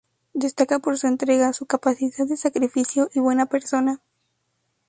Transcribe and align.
Destaca 0.33 0.79
por 0.79 0.97
su 0.97 1.05
entrega, 1.05 1.53
su 1.53 1.67
capacidad 1.67 2.25
de 2.25 2.35
sacrificio 2.35 3.11
y 3.13 3.19
buena 3.19 3.45
persona. 3.45 4.01